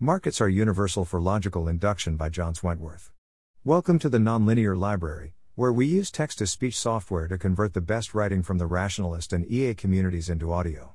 Markets 0.00 0.42
are 0.42 0.48
universal 0.50 1.06
for 1.06 1.22
logical 1.22 1.68
induction 1.68 2.18
by 2.18 2.28
John 2.28 2.52
Wentworth. 2.62 3.12
Welcome 3.64 3.98
to 4.00 4.10
the 4.10 4.18
Nonlinear 4.18 4.76
Library, 4.76 5.32
where 5.54 5.72
we 5.72 5.86
use 5.86 6.10
text 6.10 6.36
to 6.36 6.46
speech 6.46 6.78
software 6.78 7.26
to 7.28 7.38
convert 7.38 7.72
the 7.72 7.80
best 7.80 8.14
writing 8.14 8.42
from 8.42 8.58
the 8.58 8.66
rationalist 8.66 9.32
and 9.32 9.50
EA 9.50 9.72
communities 9.72 10.28
into 10.28 10.52
audio. 10.52 10.92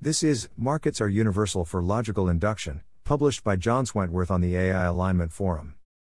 This 0.00 0.22
is 0.22 0.48
Markets 0.56 0.98
are 0.98 1.10
Universal 1.10 1.66
for 1.66 1.82
Logical 1.82 2.26
Induction, 2.26 2.80
published 3.04 3.44
by 3.44 3.56
John 3.56 3.84
Wentworth 3.94 4.30
on 4.30 4.40
the 4.40 4.56
AI 4.56 4.84
Alignment 4.84 5.30
Forum. 5.30 5.74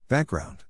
Background 0.09 0.65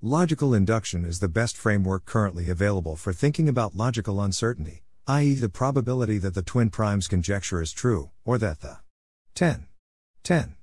Logical 0.00 0.54
induction 0.54 1.04
is 1.04 1.20
the 1.20 1.28
best 1.28 1.58
framework 1.58 2.06
currently 2.06 2.48
available 2.48 2.96
for 2.96 3.12
thinking 3.12 3.50
about 3.50 3.76
logical 3.76 4.18
uncertainty, 4.22 4.82
i.e., 5.06 5.34
the 5.34 5.50
probability 5.50 6.16
that 6.16 6.32
the 6.32 6.40
twin 6.40 6.70
primes 6.70 7.06
conjecture 7.06 7.60
is 7.60 7.70
true, 7.70 8.08
or 8.24 8.38
that 8.38 8.62
the 8.62 8.78
10, 9.34 9.66
10, 10.22 10.54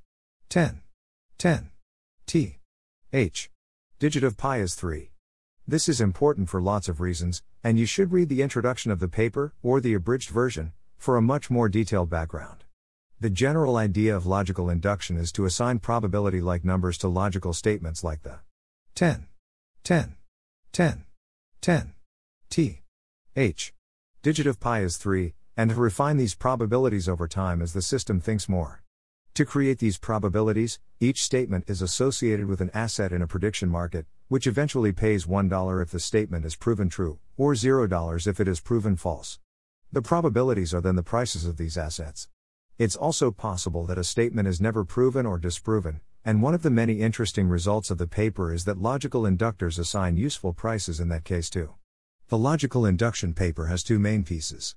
10, 0.50 0.82
10, 1.38 1.70
t, 2.26 2.58
h. 3.14 3.52
Digit 4.00 4.24
of 4.24 4.36
pi 4.36 4.58
is 4.58 4.74
3. 4.74 5.12
This 5.68 5.88
is 5.88 6.02
important 6.02 6.50
for 6.50 6.60
lots 6.60 6.90
of 6.90 7.00
reasons, 7.00 7.44
and 7.64 7.78
you 7.78 7.86
should 7.86 8.12
read 8.12 8.30
the 8.30 8.42
introduction 8.42 8.92
of 8.92 9.00
the 9.00 9.08
paper, 9.08 9.54
or 9.62 9.80
the 9.80 9.94
abridged 9.94 10.32
version, 10.32 10.74
for 10.98 11.18
a 11.18 11.22
much 11.22 11.52
more 11.52 11.70
detailed 11.70 12.10
background. 12.10 12.64
The 13.20 13.30
general 13.30 13.78
idea 13.78 14.16
of 14.16 14.26
logical 14.26 14.72
induction 14.72 15.18
is 15.18 15.32
to 15.34 15.46
assign 15.46 15.78
probability 15.78 16.42
like 16.42 16.66
numbers 16.66 16.98
to 17.00 17.08
logical 17.08 17.54
statements 17.54 18.04
like 18.04 18.24
the 18.24 18.40
10, 18.96 19.28
10, 19.84 20.16
10, 20.72 21.04
10, 21.62 21.94
t, 22.50 22.82
h. 23.36 23.72
Digit 24.24 24.48
of 24.48 24.60
pi 24.60 24.80
is 24.82 24.98
3, 24.98 25.36
and 25.56 25.70
to 25.70 25.76
refine 25.76 26.18
these 26.18 26.34
probabilities 26.34 27.08
over 27.08 27.28
time 27.28 27.62
as 27.62 27.74
the 27.74 27.84
system 27.84 28.20
thinks 28.20 28.50
more. 28.50 28.82
To 29.40 29.46
create 29.46 29.80
these 29.80 29.98
probabilities, 29.98 30.80
each 31.00 31.24
statement 31.24 31.70
is 31.70 31.82
associated 31.82 32.48
with 32.48 32.60
an 32.60 32.72
asset 32.74 33.14
in 33.14 33.22
a 33.22 33.28
prediction 33.28 33.70
market, 33.70 34.06
which 34.28 34.46
eventually 34.46 34.92
pays 34.92 35.26
$1 35.28 35.82
if 35.82 35.92
the 35.92 36.00
statement 36.02 36.44
is 36.44 36.58
proven 36.58 36.90
true, 36.90 37.20
or 37.38 37.54
$0 37.54 38.28
if 38.28 38.42
it 38.42 38.50
is 38.50 38.60
proven 38.60 38.98
false. 38.98 39.40
The 39.94 40.02
probabilities 40.02 40.74
are 40.74 40.82
then 40.82 40.98
the 40.98 41.04
prices 41.04 41.46
of 41.46 41.56
these 41.56 41.78
assets. 41.78 42.28
It's 42.78 42.98
also 42.98 43.32
possible 43.32 43.86
that 43.86 43.98
a 43.98 44.04
statement 44.04 44.46
is 44.50 44.60
never 44.60 44.84
proven 44.84 45.26
or 45.26 45.40
disproven, 45.40 46.02
and 46.26 46.42
one 46.42 46.54
of 46.54 46.62
the 46.62 46.70
many 46.70 47.00
interesting 47.00 47.48
results 47.48 47.90
of 47.90 47.98
the 47.98 48.08
paper 48.08 48.54
is 48.54 48.66
that 48.66 48.82
logical 48.82 49.22
inductors 49.22 49.80
assign 49.80 50.18
useful 50.18 50.52
prices 50.52 51.00
in 51.00 51.08
that 51.08 51.24
case 51.24 51.50
too. 51.50 51.76
The 52.28 52.38
logical 52.38 52.86
induction 52.86 53.34
paper 53.34 53.68
has 53.68 53.84
two 53.84 54.00
main 54.00 54.26
pieces. 54.26 54.76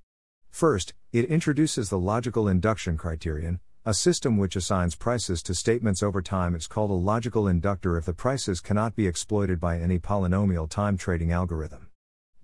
First, 0.51 0.95
it 1.13 1.25
introduces 1.25 1.89
the 1.89 1.99
logical 1.99 2.47
induction 2.47 2.97
criterion, 2.97 3.59
a 3.85 3.93
system 3.93 4.37
which 4.37 4.55
assigns 4.55 4.95
prices 4.95 5.43
to 5.43 5.53
statements 5.57 6.05
over 6.05 6.23
time 6.23 6.55
is 6.55 6.69
called 6.69 6.93
a 6.93 6.95
logical 6.95 7.49
inductor 7.49 7.97
if 7.97 8.05
the 8.05 8.13
prices 8.13 8.61
cannot 8.61 8.95
be 8.95 9.09
exploited 9.09 9.59
by 9.59 9.77
any 9.77 9.99
polynomial 9.99 10.71
time 10.71 10.97
trading 10.97 11.33
algorithm. 11.33 11.89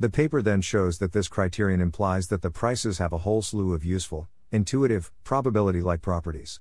The 0.01 0.11
paper 0.11 0.43
then 0.43 0.63
shows 0.63 0.99
that 0.99 1.13
this 1.13 1.29
criterion 1.29 1.81
implies 1.81 2.27
that 2.27 2.43
the 2.43 2.51
prices 2.51 2.99
have 2.99 3.13
a 3.13 3.19
whole 3.19 3.41
slew 3.41 3.73
of 3.73 3.85
useful, 3.85 4.29
intuitive, 4.51 5.13
probability 5.23 5.81
like 5.81 6.03
properties. 6.03 6.59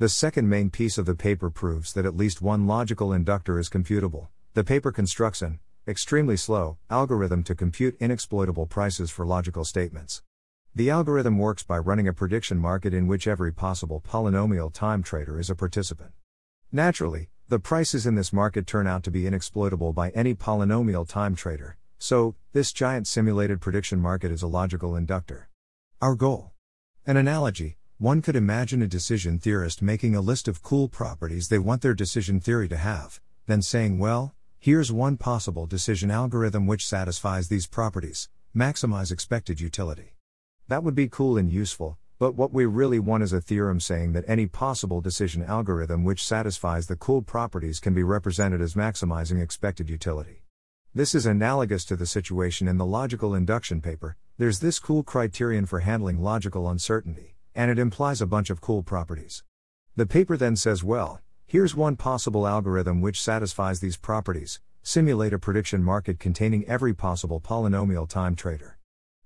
The 0.00 0.08
second 0.08 0.48
main 0.48 0.70
piece 0.70 0.98
of 0.98 1.06
the 1.06 1.14
paper 1.14 1.48
proves 1.48 1.92
that 1.92 2.04
at 2.04 2.16
least 2.16 2.42
one 2.42 2.66
logical 2.66 3.12
inductor 3.12 3.60
is 3.60 3.68
computable. 3.68 4.26
The 4.54 4.64
paper 4.64 4.90
constructs 4.90 5.40
an 5.40 5.60
extremely 5.86 6.36
slow 6.36 6.78
algorithm 6.90 7.44
to 7.44 7.54
compute 7.54 7.96
inexploitable 8.00 8.68
prices 8.68 9.08
for 9.08 9.24
logical 9.24 9.64
statements. 9.64 10.22
The 10.76 10.90
algorithm 10.90 11.38
works 11.38 11.62
by 11.62 11.78
running 11.78 12.06
a 12.06 12.12
prediction 12.12 12.58
market 12.58 12.92
in 12.92 13.06
which 13.06 13.26
every 13.26 13.50
possible 13.50 14.02
polynomial 14.06 14.70
time 14.70 15.02
trader 15.02 15.40
is 15.40 15.48
a 15.48 15.54
participant. 15.54 16.10
Naturally, 16.70 17.30
the 17.48 17.58
prices 17.58 18.06
in 18.06 18.14
this 18.14 18.30
market 18.30 18.66
turn 18.66 18.86
out 18.86 19.02
to 19.04 19.10
be 19.10 19.22
inexploitable 19.22 19.94
by 19.94 20.10
any 20.10 20.34
polynomial 20.34 21.08
time 21.08 21.34
trader, 21.34 21.78
so, 21.96 22.34
this 22.52 22.74
giant 22.74 23.06
simulated 23.06 23.58
prediction 23.58 23.98
market 23.98 24.30
is 24.30 24.42
a 24.42 24.46
logical 24.46 24.94
inductor. 24.94 25.48
Our 26.02 26.14
goal. 26.14 26.52
An 27.06 27.16
analogy 27.16 27.78
one 27.96 28.20
could 28.20 28.36
imagine 28.36 28.82
a 28.82 28.86
decision 28.86 29.38
theorist 29.38 29.80
making 29.80 30.14
a 30.14 30.20
list 30.20 30.46
of 30.46 30.62
cool 30.62 30.90
properties 30.90 31.48
they 31.48 31.58
want 31.58 31.80
their 31.80 31.94
decision 31.94 32.38
theory 32.38 32.68
to 32.68 32.76
have, 32.76 33.18
then 33.46 33.62
saying, 33.62 33.98
well, 33.98 34.34
here's 34.58 34.92
one 34.92 35.16
possible 35.16 35.64
decision 35.64 36.10
algorithm 36.10 36.66
which 36.66 36.86
satisfies 36.86 37.48
these 37.48 37.66
properties 37.66 38.28
maximize 38.54 39.10
expected 39.10 39.58
utility. 39.58 40.15
That 40.68 40.82
would 40.82 40.96
be 40.96 41.06
cool 41.08 41.38
and 41.38 41.48
useful, 41.48 41.96
but 42.18 42.34
what 42.34 42.52
we 42.52 42.66
really 42.66 42.98
want 42.98 43.22
is 43.22 43.32
a 43.32 43.40
theorem 43.40 43.78
saying 43.78 44.14
that 44.14 44.24
any 44.26 44.46
possible 44.46 45.00
decision 45.00 45.44
algorithm 45.44 46.02
which 46.02 46.26
satisfies 46.26 46.88
the 46.88 46.96
cool 46.96 47.22
properties 47.22 47.78
can 47.78 47.94
be 47.94 48.02
represented 48.02 48.60
as 48.60 48.74
maximizing 48.74 49.40
expected 49.40 49.88
utility. 49.88 50.42
This 50.92 51.14
is 51.14 51.24
analogous 51.24 51.84
to 51.84 51.94
the 51.94 52.04
situation 52.04 52.66
in 52.66 52.78
the 52.78 52.84
logical 52.84 53.32
induction 53.32 53.80
paper. 53.80 54.16
There's 54.38 54.58
this 54.58 54.80
cool 54.80 55.04
criterion 55.04 55.66
for 55.66 55.80
handling 55.80 56.20
logical 56.20 56.68
uncertainty, 56.68 57.36
and 57.54 57.70
it 57.70 57.78
implies 57.78 58.20
a 58.20 58.26
bunch 58.26 58.50
of 58.50 58.60
cool 58.60 58.82
properties. 58.82 59.44
The 59.94 60.04
paper 60.04 60.36
then 60.36 60.56
says, 60.56 60.82
well, 60.82 61.20
here's 61.46 61.76
one 61.76 61.94
possible 61.94 62.44
algorithm 62.44 63.00
which 63.00 63.22
satisfies 63.22 63.78
these 63.78 63.96
properties 63.96 64.60
simulate 64.82 65.32
a 65.32 65.38
prediction 65.38 65.82
market 65.82 66.18
containing 66.18 66.64
every 66.66 66.94
possible 66.94 67.40
polynomial 67.40 68.08
time 68.08 68.34
trader. 68.34 68.75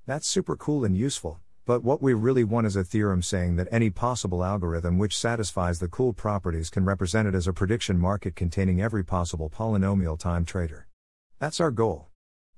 That's 0.07 0.27
super 0.27 0.57
cool 0.57 0.85
and 0.85 0.97
useful, 0.97 1.41
but 1.67 1.85
what 1.85 2.03
we 2.03 2.15
really 2.15 2.43
want 2.43 2.67
is 2.67 2.75
a 2.75 2.83
theorem 2.83 3.23
saying 3.23 3.57
that 3.57 3.69
any 3.71 3.91
possible 3.91 4.43
algorithm 4.43 4.99
which 4.99 5.17
satisfies 5.17 5.79
the 5.79 5.89
cool 5.89 6.13
properties 6.13 6.71
can 6.71 6.85
represent 6.85 7.29
it 7.29 7.35
as 7.35 7.47
a 7.47 7.53
prediction 7.53 7.99
market 7.99 8.35
containing 8.35 8.81
every 8.81 9.05
possible 9.05 9.51
polynomial 9.51 10.19
time 10.19 10.45
trader. 10.45 10.89
That's 11.39 11.61
our 11.61 11.71
goal. 11.71 12.09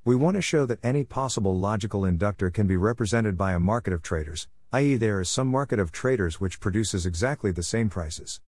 We 0.04 0.14
want 0.14 0.36
to 0.36 0.42
show 0.42 0.66
that 0.66 0.84
any 0.84 1.04
possible 1.04 1.58
logical 1.58 2.04
inductor 2.04 2.48
can 2.50 2.66
be 2.66 2.76
represented 2.76 3.36
by 3.36 3.52
a 3.52 3.60
market 3.60 3.92
of 3.92 4.02
traders, 4.02 4.48
i.e., 4.72 4.96
there 4.96 5.20
is 5.20 5.28
some 5.28 5.48
market 5.48 5.78
of 5.78 5.92
traders 5.92 6.40
which 6.40 6.60
produces 6.60 7.04
exactly 7.04 7.50
the 7.50 7.62
same 7.62 7.90
prices. 7.90 8.40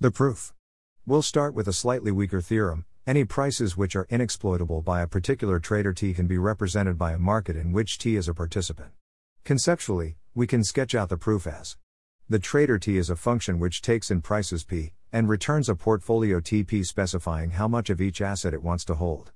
The 0.00 0.10
proof. 0.10 0.52
We'll 1.06 1.22
start 1.22 1.54
with 1.54 1.66
a 1.66 1.72
slightly 1.72 2.10
weaker 2.10 2.40
theorem, 2.40 2.84
any 3.10 3.24
prices 3.24 3.76
which 3.76 3.96
are 3.96 4.06
inexploitable 4.06 4.84
by 4.84 5.02
a 5.02 5.06
particular 5.08 5.58
trader 5.58 5.92
T 5.92 6.14
can 6.14 6.28
be 6.28 6.38
represented 6.38 6.96
by 6.96 7.10
a 7.10 7.18
market 7.18 7.56
in 7.56 7.72
which 7.72 7.98
T 7.98 8.14
is 8.14 8.28
a 8.28 8.34
participant. 8.34 8.92
Conceptually, 9.42 10.14
we 10.32 10.46
can 10.46 10.62
sketch 10.62 10.94
out 10.94 11.08
the 11.08 11.16
proof 11.16 11.44
as 11.44 11.76
the 12.28 12.38
trader 12.38 12.78
T 12.78 12.98
is 12.98 13.10
a 13.10 13.16
function 13.16 13.58
which 13.58 13.82
takes 13.82 14.12
in 14.12 14.20
prices 14.20 14.62
P 14.62 14.92
and 15.12 15.28
returns 15.28 15.68
a 15.68 15.74
portfolio 15.74 16.38
TP 16.38 16.86
specifying 16.86 17.50
how 17.50 17.66
much 17.66 17.90
of 17.90 18.00
each 18.00 18.20
asset 18.20 18.54
it 18.54 18.62
wants 18.62 18.84
to 18.84 18.94
hold. 18.94 19.32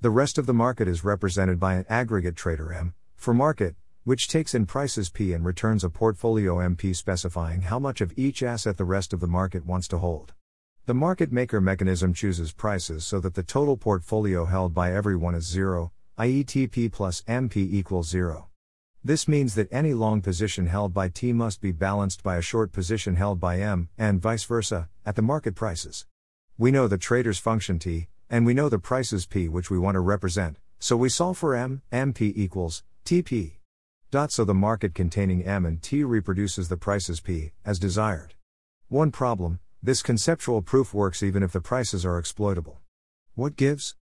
The 0.00 0.10
rest 0.10 0.38
of 0.38 0.46
the 0.46 0.54
market 0.54 0.86
is 0.86 1.02
represented 1.02 1.58
by 1.58 1.74
an 1.74 1.86
aggregate 1.88 2.36
trader 2.36 2.72
M 2.72 2.94
for 3.16 3.34
market, 3.34 3.74
which 4.04 4.28
takes 4.28 4.54
in 4.54 4.66
prices 4.66 5.10
P 5.10 5.32
and 5.32 5.44
returns 5.44 5.82
a 5.82 5.90
portfolio 5.90 6.58
MP 6.58 6.94
specifying 6.94 7.62
how 7.62 7.80
much 7.80 8.00
of 8.00 8.16
each 8.16 8.44
asset 8.44 8.76
the 8.76 8.84
rest 8.84 9.12
of 9.12 9.18
the 9.18 9.26
market 9.26 9.66
wants 9.66 9.88
to 9.88 9.98
hold. 9.98 10.32
The 10.86 10.94
market 10.94 11.32
maker 11.32 11.60
mechanism 11.60 12.14
chooses 12.14 12.52
prices 12.52 13.04
so 13.04 13.18
that 13.18 13.34
the 13.34 13.42
total 13.42 13.76
portfolio 13.76 14.44
held 14.44 14.72
by 14.72 14.92
everyone 14.92 15.34
is 15.34 15.44
zero, 15.44 15.90
i.e., 16.16 16.44
TP 16.44 16.92
plus 16.92 17.22
MP 17.22 17.56
equals 17.56 18.08
zero. 18.08 18.50
This 19.02 19.26
means 19.26 19.56
that 19.56 19.66
any 19.72 19.94
long 19.94 20.22
position 20.22 20.68
held 20.68 20.94
by 20.94 21.08
T 21.08 21.32
must 21.32 21.60
be 21.60 21.72
balanced 21.72 22.22
by 22.22 22.36
a 22.36 22.40
short 22.40 22.70
position 22.70 23.16
held 23.16 23.40
by 23.40 23.58
M, 23.58 23.88
and 23.98 24.22
vice 24.22 24.44
versa, 24.44 24.88
at 25.04 25.16
the 25.16 25.22
market 25.22 25.56
prices. 25.56 26.06
We 26.56 26.70
know 26.70 26.86
the 26.86 26.98
trader's 26.98 27.40
function 27.40 27.80
T, 27.80 28.06
and 28.30 28.46
we 28.46 28.54
know 28.54 28.68
the 28.68 28.78
prices 28.78 29.26
P 29.26 29.48
which 29.48 29.70
we 29.70 29.80
want 29.80 29.96
to 29.96 30.00
represent, 30.00 30.60
so 30.78 30.96
we 30.96 31.08
solve 31.08 31.36
for 31.36 31.56
M, 31.56 31.82
MP 31.90 32.32
equals 32.36 32.84
TP. 33.04 33.54
Dot 34.12 34.30
so 34.30 34.44
the 34.44 34.54
market 34.54 34.94
containing 34.94 35.44
M 35.44 35.66
and 35.66 35.82
T 35.82 36.04
reproduces 36.04 36.68
the 36.68 36.76
prices 36.76 37.18
P, 37.18 37.50
as 37.64 37.80
desired. 37.80 38.34
One 38.88 39.10
problem 39.10 39.58
this 39.86 40.02
conceptual 40.02 40.62
proof 40.62 40.92
works 40.92 41.22
even 41.22 41.44
if 41.44 41.52
the 41.52 41.60
prices 41.60 42.04
are 42.04 42.18
exploitable. 42.18 42.80
What 43.36 43.54
gives? 43.54 43.94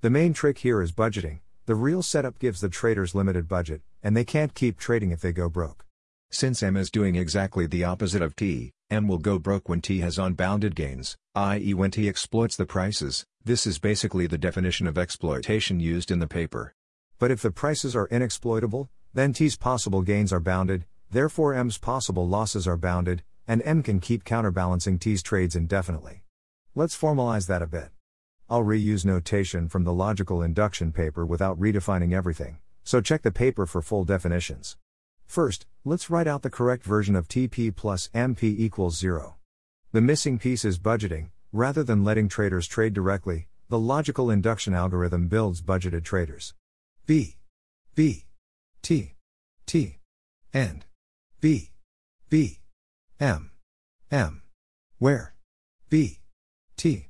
The 0.00 0.08
main 0.08 0.34
trick 0.34 0.58
here 0.58 0.80
is 0.80 0.92
budgeting. 0.92 1.40
The 1.66 1.74
real 1.74 2.00
setup 2.00 2.38
gives 2.38 2.60
the 2.60 2.68
traders 2.68 3.12
limited 3.12 3.48
budget, 3.48 3.82
and 4.04 4.16
they 4.16 4.24
can't 4.24 4.54
keep 4.54 4.78
trading 4.78 5.10
if 5.10 5.20
they 5.20 5.32
go 5.32 5.48
broke. 5.48 5.84
Since 6.30 6.62
M 6.62 6.76
is 6.76 6.92
doing 6.92 7.16
exactly 7.16 7.66
the 7.66 7.82
opposite 7.82 8.22
of 8.22 8.36
T, 8.36 8.70
M 8.88 9.08
will 9.08 9.18
go 9.18 9.40
broke 9.40 9.68
when 9.68 9.80
T 9.80 9.98
has 9.98 10.16
unbounded 10.16 10.76
gains, 10.76 11.16
i.e., 11.34 11.74
when 11.74 11.90
T 11.90 12.08
exploits 12.08 12.54
the 12.54 12.64
prices. 12.64 13.24
This 13.44 13.66
is 13.66 13.80
basically 13.80 14.28
the 14.28 14.38
definition 14.38 14.86
of 14.86 14.96
exploitation 14.96 15.80
used 15.80 16.12
in 16.12 16.20
the 16.20 16.28
paper. 16.28 16.72
But 17.18 17.32
if 17.32 17.42
the 17.42 17.50
prices 17.50 17.96
are 17.96 18.06
inexploitable, 18.10 18.90
then 19.12 19.32
T's 19.32 19.56
possible 19.56 20.02
gains 20.02 20.32
are 20.32 20.38
bounded, 20.38 20.84
therefore 21.10 21.52
M's 21.52 21.78
possible 21.78 22.28
losses 22.28 22.68
are 22.68 22.76
bounded, 22.76 23.24
and 23.46 23.62
M 23.64 23.82
can 23.82 24.00
keep 24.00 24.24
counterbalancing 24.24 24.98
T's 24.98 25.22
trades 25.22 25.56
indefinitely. 25.56 26.24
Let's 26.74 26.98
formalize 26.98 27.46
that 27.48 27.62
a 27.62 27.66
bit. 27.66 27.90
I'll 28.48 28.64
reuse 28.64 29.04
notation 29.04 29.68
from 29.68 29.84
the 29.84 29.92
logical 29.92 30.42
induction 30.42 30.92
paper 30.92 31.24
without 31.24 31.58
redefining 31.58 32.12
everything, 32.12 32.58
so 32.84 33.00
check 33.00 33.22
the 33.22 33.30
paper 33.30 33.66
for 33.66 33.82
full 33.82 34.04
definitions. 34.04 34.76
First, 35.26 35.66
let's 35.84 36.10
write 36.10 36.26
out 36.26 36.42
the 36.42 36.50
correct 36.50 36.84
version 36.84 37.16
of 37.16 37.28
TP 37.28 37.74
plus 37.74 38.08
MP 38.14 38.42
equals 38.44 38.98
0. 38.98 39.36
The 39.92 40.00
missing 40.00 40.38
piece 40.38 40.64
is 40.64 40.78
budgeting, 40.78 41.30
rather 41.52 41.82
than 41.82 42.04
letting 42.04 42.28
traders 42.28 42.66
trade 42.66 42.94
directly, 42.94 43.48
the 43.68 43.78
logical 43.78 44.30
induction 44.30 44.74
algorithm 44.74 45.28
builds 45.28 45.62
budgeted 45.62 46.04
traders. 46.04 46.54
B. 47.06 47.36
B. 47.94 48.26
T. 48.82 49.14
T. 49.66 49.98
And. 50.52 50.84
B. 51.40 51.70
B. 52.28 52.61
M. 53.22 53.52
M. 54.10 54.42
Where? 54.98 55.36
B. 55.88 56.18
T. 56.76 57.06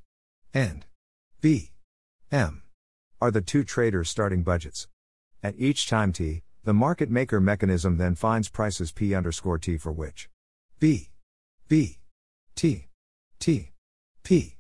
And. 0.53 0.85
B. 1.41 1.70
M. 2.31 2.64
Are 3.19 3.31
the 3.31 3.41
two 3.41 3.64
traders 3.64 4.11
starting 4.11 4.43
budgets. 4.43 4.88
At 5.43 5.55
each 5.56 5.88
time 5.88 6.12
T, 6.12 6.43
the 6.64 6.75
market 6.75 7.11
maker 7.11 7.41
mechanism 7.41 7.97
then 7.97 8.14
finds 8.14 8.50
prices 8.50 8.93
P 8.93 9.14
underscore 9.14 9.56
T 9.56 9.79
for 9.79 9.91
which 9.91 10.29
B. 10.79 11.09
B. 11.67 11.97
T. 12.56 12.88
T. 13.41 13.70
P. 14.23 14.56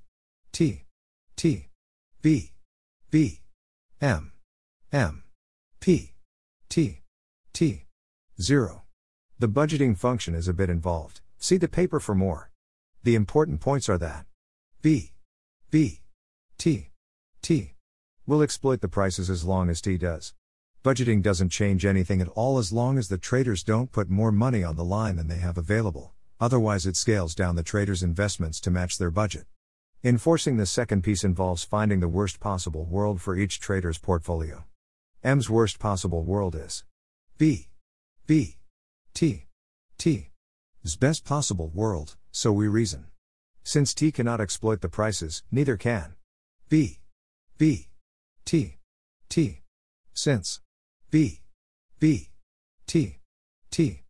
T. 0.52 0.84
T. 1.36 1.68
B. 2.22 2.52
B. 3.10 3.40
M. 4.00 4.32
M. 4.90 5.24
P. 5.80 6.12
T. 6.70 7.00
T. 7.52 7.84
0. 8.40 8.84
The 9.38 9.48
budgeting 9.48 9.98
function 9.98 10.34
is 10.34 10.48
a 10.48 10.54
bit 10.54 10.70
involved, 10.70 11.20
see 11.42 11.56
the 11.56 11.66
paper 11.66 11.98
for 11.98 12.14
more. 12.14 12.52
The 13.02 13.16
important 13.16 13.60
points 13.60 13.88
are 13.88 13.98
that 13.98 14.26
B. 14.80 15.10
B. 15.70 16.02
T. 16.56 16.90
T. 17.42 17.74
will 18.28 18.42
exploit 18.42 18.80
the 18.80 18.88
prices 18.88 19.28
as 19.28 19.44
long 19.44 19.68
as 19.68 19.80
T 19.80 19.98
does. 19.98 20.34
Budgeting 20.84 21.20
doesn't 21.20 21.48
change 21.48 21.84
anything 21.84 22.20
at 22.20 22.28
all 22.28 22.58
as 22.58 22.72
long 22.72 22.96
as 22.96 23.08
the 23.08 23.18
traders 23.18 23.64
don't 23.64 23.90
put 23.90 24.08
more 24.08 24.30
money 24.30 24.62
on 24.62 24.76
the 24.76 24.84
line 24.84 25.16
than 25.16 25.26
they 25.26 25.38
have 25.38 25.58
available, 25.58 26.12
otherwise, 26.40 26.86
it 26.86 26.96
scales 26.96 27.34
down 27.34 27.56
the 27.56 27.64
traders' 27.64 28.04
investments 28.04 28.60
to 28.60 28.70
match 28.70 28.98
their 28.98 29.10
budget. 29.10 29.46
Enforcing 30.04 30.58
the 30.58 30.66
second 30.66 31.02
piece 31.02 31.24
involves 31.24 31.64
finding 31.64 31.98
the 31.98 32.08
worst 32.08 32.38
possible 32.38 32.84
world 32.84 33.20
for 33.20 33.36
each 33.36 33.58
trader's 33.58 33.98
portfolio. 33.98 34.64
M's 35.24 35.50
worst 35.50 35.80
possible 35.80 36.22
world 36.22 36.54
is 36.54 36.84
B. 37.36 37.68
B. 38.26 38.58
T. 39.12 39.46
T. 39.98 40.31
Is 40.84 40.96
best 40.96 41.24
possible 41.24 41.70
world, 41.72 42.16
so 42.32 42.50
we 42.50 42.66
reason. 42.66 43.06
Since 43.62 43.94
T 43.94 44.10
cannot 44.10 44.40
exploit 44.40 44.80
the 44.80 44.88
prices, 44.88 45.44
neither 45.52 45.76
can 45.76 46.16
B. 46.68 46.98
B. 47.56 47.86
T. 48.44 48.78
T. 49.28 49.60
Since 50.12 50.60
B. 51.08 51.42
B. 52.00 52.30
T. 52.88 53.18
T. 53.70 54.02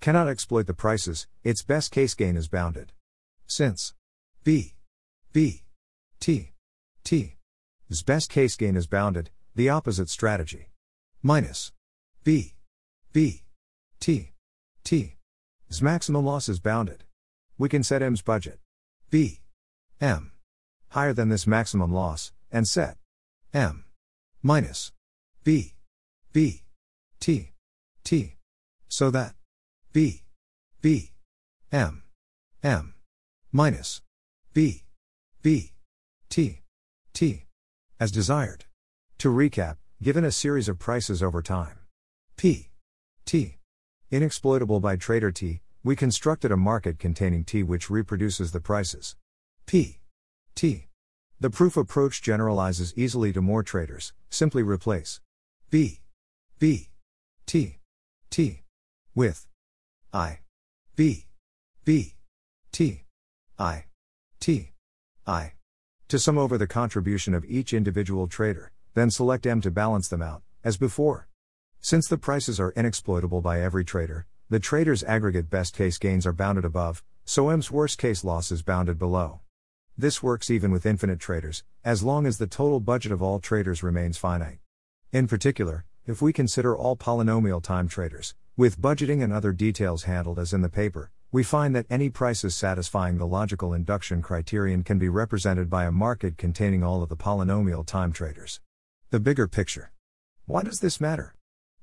Cannot 0.00 0.28
exploit 0.28 0.66
the 0.66 0.74
prices, 0.74 1.26
its 1.44 1.62
best 1.62 1.90
case 1.90 2.12
gain 2.12 2.36
is 2.36 2.48
bounded. 2.48 2.92
Since 3.46 3.94
B. 4.44 4.74
B. 5.32 5.62
T. 6.20 6.52
T. 7.04 7.36
Its 7.88 8.02
best 8.02 8.28
case 8.28 8.54
gain 8.54 8.76
is 8.76 8.86
bounded, 8.86 9.30
the 9.54 9.70
opposite 9.70 10.10
strategy. 10.10 10.68
Minus 11.22 11.72
B. 12.22 12.52
B. 13.14 13.44
T. 13.98 14.32
T. 14.84 15.17
Its 15.68 15.82
maximum 15.82 16.24
loss 16.24 16.48
is 16.48 16.60
bounded. 16.60 17.04
We 17.58 17.68
can 17.68 17.82
set 17.82 18.02
M's 18.02 18.22
budget. 18.22 18.58
B. 19.10 19.40
M. 20.00 20.32
Higher 20.90 21.12
than 21.12 21.28
this 21.28 21.46
maximum 21.46 21.92
loss, 21.92 22.32
and 22.50 22.66
set 22.66 22.96
M. 23.52 23.84
Minus 24.42 24.92
B. 25.44 25.74
B. 26.32 26.62
T. 27.20 27.50
T. 28.02 28.36
So 28.88 29.10
that 29.10 29.34
B. 29.92 30.22
B. 30.80 31.10
M. 31.70 32.04
M. 32.62 32.94
Minus 33.52 34.00
B. 34.54 34.84
B. 35.42 35.72
T. 36.30 36.60
T. 37.12 37.44
As 38.00 38.10
desired. 38.10 38.64
To 39.18 39.28
recap, 39.28 39.76
given 40.02 40.24
a 40.24 40.30
series 40.30 40.68
of 40.68 40.78
prices 40.78 41.22
over 41.22 41.42
time. 41.42 41.80
P. 42.36 42.70
T. 43.26 43.57
Inexploitable 44.10 44.80
by 44.80 44.96
trader 44.96 45.30
T, 45.30 45.60
we 45.84 45.94
constructed 45.94 46.50
a 46.50 46.56
market 46.56 46.98
containing 46.98 47.44
T 47.44 47.62
which 47.62 47.90
reproduces 47.90 48.52
the 48.52 48.60
prices. 48.60 49.16
P. 49.66 50.00
T. 50.54 50.86
The 51.40 51.50
proof 51.50 51.76
approach 51.76 52.22
generalizes 52.22 52.94
easily 52.96 53.34
to 53.34 53.42
more 53.42 53.62
traders, 53.62 54.14
simply 54.30 54.62
replace 54.62 55.20
B. 55.68 56.00
B. 56.58 56.88
T. 57.44 57.80
T. 58.30 58.62
with 59.14 59.46
I. 60.10 60.38
B. 60.96 61.26
B. 61.84 62.14
T. 62.72 63.02
I. 63.58 63.84
T. 64.40 64.72
I. 65.26 65.52
To 66.08 66.18
sum 66.18 66.38
over 66.38 66.56
the 66.56 66.66
contribution 66.66 67.34
of 67.34 67.44
each 67.44 67.74
individual 67.74 68.26
trader, 68.26 68.72
then 68.94 69.10
select 69.10 69.46
M 69.46 69.60
to 69.60 69.70
balance 69.70 70.08
them 70.08 70.22
out, 70.22 70.42
as 70.64 70.78
before. 70.78 71.27
Since 71.80 72.08
the 72.08 72.18
prices 72.18 72.58
are 72.58 72.72
inexploitable 72.72 73.42
by 73.42 73.60
every 73.60 73.84
trader, 73.84 74.26
the 74.50 74.58
trader's 74.58 75.04
aggregate 75.04 75.48
best 75.48 75.74
case 75.76 75.96
gains 75.96 76.26
are 76.26 76.32
bounded 76.32 76.64
above, 76.64 77.04
so 77.24 77.50
M's 77.50 77.70
worst 77.70 77.98
case 77.98 78.24
loss 78.24 78.50
is 78.50 78.62
bounded 78.62 78.98
below. 78.98 79.40
This 79.96 80.22
works 80.22 80.50
even 80.50 80.70
with 80.70 80.86
infinite 80.86 81.20
traders, 81.20 81.64
as 81.84 82.02
long 82.02 82.26
as 82.26 82.38
the 82.38 82.46
total 82.46 82.80
budget 82.80 83.12
of 83.12 83.22
all 83.22 83.38
traders 83.38 83.82
remains 83.82 84.18
finite. 84.18 84.58
In 85.12 85.28
particular, 85.28 85.84
if 86.06 86.20
we 86.20 86.32
consider 86.32 86.76
all 86.76 86.96
polynomial 86.96 87.62
time 87.62 87.88
traders, 87.88 88.34
with 88.56 88.80
budgeting 88.80 89.22
and 89.22 89.32
other 89.32 89.52
details 89.52 90.04
handled 90.04 90.38
as 90.38 90.52
in 90.52 90.62
the 90.62 90.68
paper, 90.68 91.10
we 91.30 91.42
find 91.42 91.76
that 91.76 91.86
any 91.88 92.08
prices 92.08 92.56
satisfying 92.56 93.18
the 93.18 93.26
logical 93.26 93.72
induction 93.72 94.20
criterion 94.20 94.82
can 94.82 94.98
be 94.98 95.08
represented 95.08 95.68
by 95.70 95.84
a 95.84 95.92
market 95.92 96.36
containing 96.38 96.82
all 96.82 97.02
of 97.02 97.08
the 97.08 97.16
polynomial 97.16 97.86
time 97.86 98.12
traders. 98.12 98.60
The 99.10 99.20
bigger 99.20 99.46
picture. 99.46 99.92
Why 100.46 100.62
does 100.62 100.80
this 100.80 101.00
matter? 101.00 101.34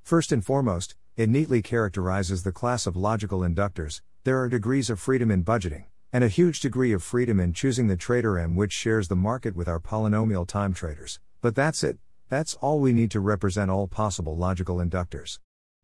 First 0.05 0.31
and 0.31 0.45
foremost, 0.45 0.93
it 1.17 1.29
neatly 1.29 1.63
characterizes 1.63 2.43
the 2.43 2.51
class 2.51 2.85
of 2.85 2.95
logical 2.95 3.39
inductors. 3.39 4.01
There 4.23 4.39
are 4.39 4.47
degrees 4.47 4.91
of 4.91 4.99
freedom 4.99 5.31
in 5.31 5.43
budgeting, 5.43 5.85
and 6.13 6.23
a 6.23 6.27
huge 6.27 6.59
degree 6.59 6.93
of 6.93 7.01
freedom 7.01 7.39
in 7.39 7.53
choosing 7.53 7.87
the 7.87 7.97
trader 7.97 8.37
M 8.37 8.55
which 8.55 8.71
shares 8.71 9.07
the 9.07 9.15
market 9.15 9.55
with 9.55 9.67
our 9.67 9.79
polynomial 9.79 10.45
time 10.45 10.75
traders. 10.75 11.19
But 11.41 11.55
that's 11.55 11.83
it, 11.83 11.97
that's 12.29 12.53
all 12.53 12.79
we 12.79 12.93
need 12.93 13.09
to 13.11 13.19
represent 13.19 13.71
all 13.71 13.87
possible 13.87 14.37
logical 14.37 14.77
inductors. 14.77 15.39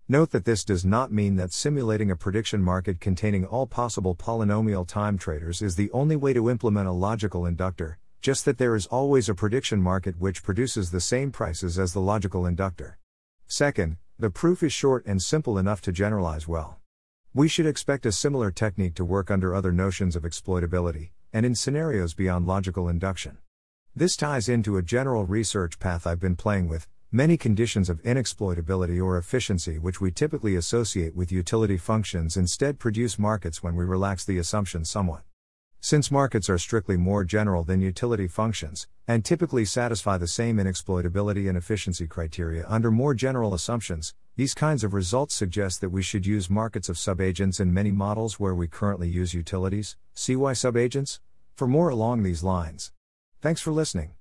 Note 0.08 0.30
that 0.30 0.46
this 0.46 0.64
does 0.64 0.86
not 0.86 1.12
mean 1.12 1.36
that 1.38 1.52
simulating 1.52 2.12
a 2.12 2.16
prediction 2.16 2.62
market 2.62 3.00
containing 3.00 3.48
all 3.48 3.66
possible 3.66 4.14
polynomial 4.14 4.88
time 4.88 5.18
traders 5.18 5.64
is 5.64 5.78
the 5.78 5.90
only 5.94 6.16
way 6.16 6.32
to 6.32 6.48
implement 6.48 6.88
a 6.88 6.92
logical 6.92 7.48
inductor, 7.48 7.98
just 8.22 8.46
that 8.46 8.60
there 8.60 8.76
is 8.76 8.86
always 8.86 9.30
a 9.30 9.34
prediction 9.34 9.82
market 9.82 10.20
which 10.20 10.44
produces 10.44 10.92
the 10.92 11.02
same 11.02 11.32
prices 11.32 11.80
as 11.80 11.94
the 11.94 12.00
logical 12.00 12.46
inductor. 12.46 13.00
Second, 13.48 13.98
the 14.22 14.30
proof 14.30 14.64
is 14.64 14.72
short 14.72 15.06
and 15.06 15.22
simple 15.22 15.58
enough 15.58 15.82
to 15.82 15.92
generalize 15.92 16.48
well. 16.48 16.80
We 17.34 17.48
should 17.48 17.66
expect 17.66 18.06
a 18.06 18.12
similar 18.12 18.52
technique 18.52 18.96
to 18.96 19.04
work 19.04 19.30
under 19.30 19.54
other 19.54 19.72
notions 19.72 20.16
of 20.16 20.24
exploitability, 20.24 21.10
and 21.34 21.46
in 21.46 21.56
scenarios 21.56 22.14
beyond 22.14 22.48
logical 22.48 22.88
induction. 22.88 23.40
This 23.96 24.16
ties 24.16 24.48
into 24.48 24.78
a 24.78 24.84
general 24.84 25.26
research 25.26 25.80
path 25.80 26.08
I've 26.08 26.20
been 26.20 26.36
playing 26.36 26.70
with, 26.70 26.88
Many 27.14 27.36
conditions 27.36 27.90
of 27.90 28.02
inexploitability 28.04 29.04
or 29.04 29.18
efficiency 29.18 29.78
which 29.78 30.00
we 30.00 30.12
typically 30.12 30.56
associate 30.56 31.14
with 31.14 31.30
utility 31.30 31.76
functions 31.76 32.38
instead 32.38 32.80
produce 32.80 33.20
markets 33.20 33.62
when 33.62 33.76
we 33.76 33.84
relax 33.84 34.24
the 34.24 34.38
assumption 34.38 34.86
somewhat. 34.86 35.24
Since 35.84 36.12
markets 36.12 36.48
are 36.48 36.60
strictly 36.60 36.96
more 36.96 37.24
general 37.24 37.64
than 37.64 37.82
utility 37.82 38.28
functions, 38.28 38.88
and 39.08 39.26
typically 39.26 39.66
satisfy 39.66 40.16
the 40.20 40.28
same 40.28 40.58
inexploitability 40.58 41.50
and 41.50 41.58
efficiency 41.58 42.06
criteria 42.06 42.66
under 42.68 42.92
more 42.92 43.16
general 43.16 43.56
assumptions, 43.56 44.14
these 44.36 44.54
kinds 44.54 44.84
of 44.84 44.94
results 44.94 45.34
suggest 45.34 45.82
that 45.82 45.90
we 45.90 46.04
should 46.04 46.28
use 46.28 46.52
markets 46.52 46.88
of 46.88 47.00
subagents 47.00 47.60
in 47.60 47.74
many 47.74 47.92
models 47.92 48.40
where 48.40 48.54
we 48.54 48.68
currently 48.68 49.10
use 49.10 49.34
utilities, 49.34 49.98
see 50.14 50.36
Why 50.36 50.54
subagents, 50.54 51.20
for 51.56 51.66
more 51.68 51.90
along 51.90 52.22
these 52.22 52.44
lines. 52.44 52.92
Thanks 53.42 53.60
for 53.60 53.72
listening. 53.72 54.12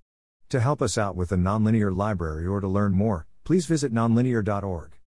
To 0.48 0.60
help 0.60 0.80
us 0.80 0.96
out 0.96 1.14
with 1.14 1.28
the 1.28 1.36
nonlinear 1.36 1.94
library 1.94 2.46
or 2.46 2.60
to 2.60 2.68
learn 2.68 2.92
more, 2.92 3.26
please 3.44 3.66
visit 3.66 3.92
nonlinear.org. 3.92 4.99